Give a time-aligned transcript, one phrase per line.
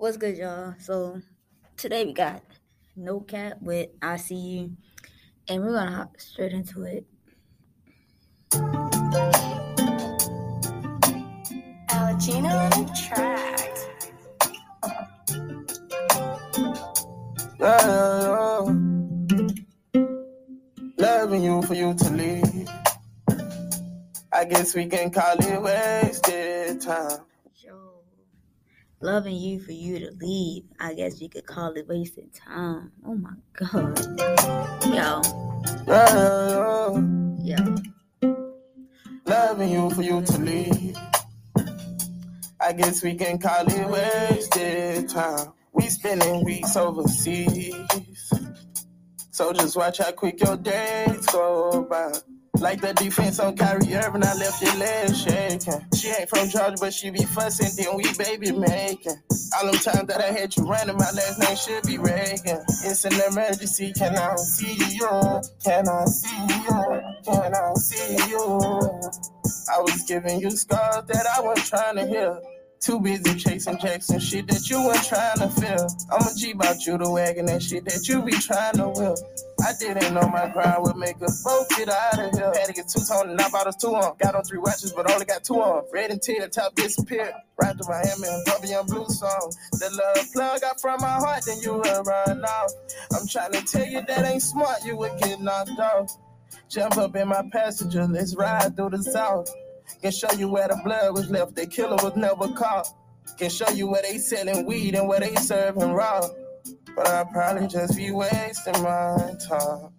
[0.00, 0.76] What's good, y'all?
[0.78, 1.20] So
[1.76, 2.44] today we got
[2.94, 4.76] No Cap with I See You,
[5.48, 7.04] and we're gonna hop straight into it.
[11.90, 13.74] Algina on the track.
[17.58, 18.62] Yeah,
[20.96, 22.68] Loving you for you to leave.
[24.32, 27.27] I guess we can call it wasted time.
[29.00, 30.64] Loving you for you to leave.
[30.80, 32.90] I guess we could call it wasted time.
[33.06, 33.96] Oh my god.
[34.86, 35.22] Yo,
[35.86, 37.64] Yeah,
[38.20, 38.36] yo.
[39.24, 40.96] loving you for you to leave.
[42.60, 45.52] I guess we can call it wasted time.
[45.72, 48.32] We spending weeks overseas.
[49.30, 52.12] So just watch how quick your days go by.
[52.60, 55.80] Like the defense on Kyrie Irving, I left your legs shaking.
[55.94, 59.16] She ain't from Georgia, but she be fussing, then we baby making.
[59.56, 62.64] All them times that I had you running, my last name should be Reagan.
[62.84, 65.08] It's an emergency, can I see you?
[65.64, 67.02] Can I see you?
[67.24, 68.60] Can I see you?
[69.70, 72.40] I was giving you scars that I wasn't trying to hear.
[72.80, 75.88] Too busy chasing Jackson shit that you weren't trying to feel.
[76.12, 79.16] I'm a G about you, the wagon that shit that you be trying to will.
[79.66, 82.52] I didn't know my grind would make us both get out of here.
[82.54, 84.14] Had to get two tone and I bought us two on.
[84.22, 85.84] Got on three watches, but only got two on.
[85.92, 87.32] Red and tear, top disappeared.
[87.60, 89.52] Right to Miami and Bobby on blue song.
[89.72, 92.70] The love plug out from my heart, then you will run off.
[93.12, 96.16] I'm trying to tell you that ain't smart, you would get knocked off.
[96.70, 99.50] Jump up in my passenger, let's ride through the south.
[100.02, 102.88] Can show you where the blood was left, the killer was never caught.
[103.38, 106.26] Can show you where they selling weed and where they serving raw.
[106.96, 109.90] But I probably just be wasting my time.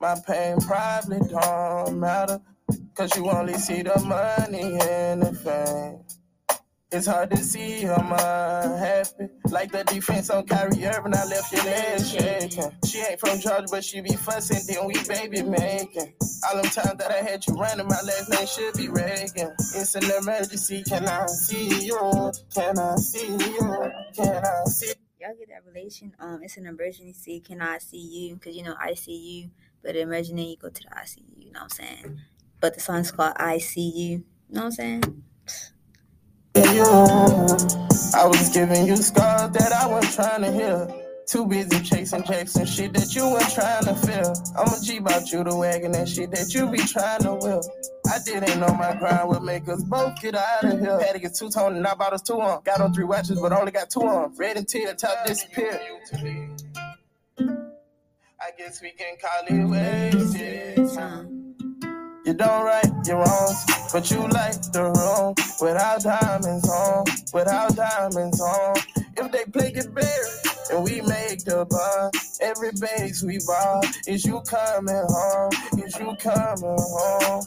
[0.00, 2.40] My pain probably don't matter.
[2.94, 5.27] Cause you only see the money and.
[6.90, 9.28] It's hard to see her mind happy.
[9.50, 12.72] Like the defense on Kyrie Irving, I left your legs shaking.
[12.86, 16.14] She ain't from Georgia, but she be fussing, then we baby making.
[16.48, 19.54] All them times that I had you running, my last name should be Reagan.
[19.58, 22.32] It's an emergency, can I see you?
[22.54, 23.92] Can I see you?
[24.16, 26.14] Can I see Y'all get that relation?
[26.20, 27.40] Um, it's an emergency.
[27.40, 28.34] Can I see you?
[28.36, 29.50] Because you know I see you,
[29.82, 31.18] but imagine you go to the ICU.
[31.36, 32.20] You know what I'm saying?
[32.60, 34.08] But the song's called I See You.
[34.10, 35.24] You know what I'm saying?
[36.78, 36.84] You?
[38.14, 41.04] I was giving you scars that I wasn't trying to heal.
[41.26, 44.32] Too busy chasing Jackson shit that you weren't trying to feel.
[44.56, 47.62] I'ma G about you, the wagon that shit that you be trying to will.
[48.10, 50.98] I didn't know my grind would make us both get out of here.
[51.00, 52.62] Had to get two tone and I bought us two on.
[52.64, 54.34] Got on three watches, but only got two on.
[54.36, 55.80] Red and tear, top disappeared.
[58.40, 61.37] I guess we can call it wasted time.
[62.28, 65.34] You don't right your wrongs, but you like the wrong.
[65.62, 68.76] Without diamonds on, without diamonds on.
[69.16, 74.26] If they play get buried and we make the bond, every base we ball is
[74.26, 75.52] you coming home,
[75.82, 77.44] is you coming home.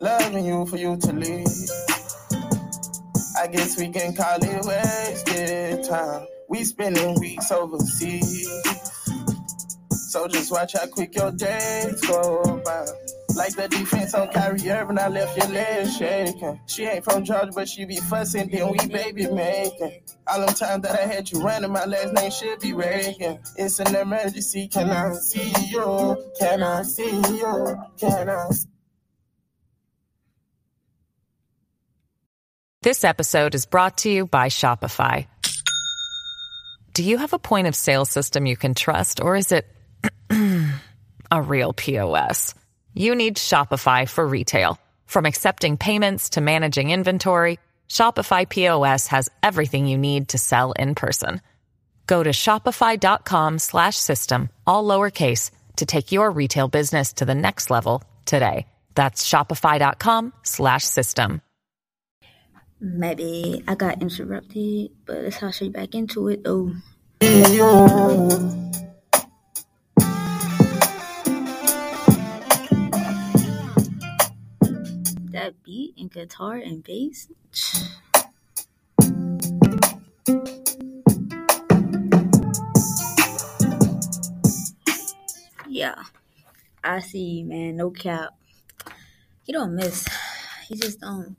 [0.00, 1.46] Loving you for you to leave.
[3.38, 6.26] I guess we can call it wasted time.
[6.50, 8.99] We spending weeks overseas.
[10.10, 12.84] So just watch how quick your days go by.
[13.36, 16.60] Like the defense on Kyrie Irving, I left your legs shaking.
[16.66, 20.02] She ain't from Georgia, but she be fussing, then we baby making.
[20.26, 23.38] All them times that I had you running, my last name should be Reagan.
[23.56, 26.32] It's an emergency, can I see you?
[26.40, 27.76] Can I see you?
[27.96, 28.66] Can I see
[32.82, 35.28] This episode is brought to you by Shopify.
[36.94, 39.68] Do you have a point of sale system you can trust, or is it
[41.30, 42.54] a real POS?
[42.94, 44.78] You need Shopify for retail.
[45.06, 50.94] From accepting payments to managing inventory, Shopify POS has everything you need to sell in
[50.94, 51.40] person.
[52.06, 57.70] Go to shopify.com slash system, all lowercase, to take your retail business to the next
[57.70, 58.66] level today.
[58.94, 61.42] That's shopify.com slash system.
[62.80, 66.40] Maybe I got interrupted, but let's hop straight back into it.
[66.46, 66.74] Oh,
[75.70, 77.28] beat and guitar and bass.
[85.68, 85.94] Yeah,
[86.82, 87.76] I see man.
[87.76, 88.30] No cap.
[89.44, 90.08] He don't miss.
[90.68, 91.36] He just don't.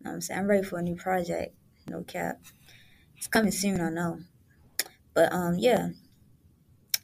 [0.00, 0.40] Know I'm saying?
[0.40, 1.54] I'm ready for a new project.
[1.88, 2.40] No cap.
[3.16, 4.18] It's coming soon, I know.
[5.14, 5.90] But um, yeah.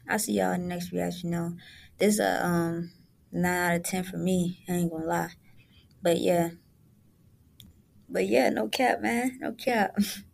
[0.09, 1.31] I'll see y'all in the next reaction.
[1.31, 1.57] You know,
[1.99, 2.91] this a um
[3.31, 4.65] nine out of ten for me.
[4.69, 5.31] I ain't gonna lie.
[6.03, 6.51] But yeah.
[8.09, 9.39] But yeah, no cap, man.
[9.41, 9.97] No cap.